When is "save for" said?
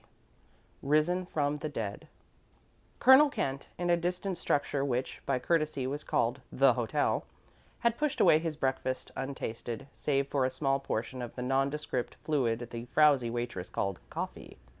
9.93-10.43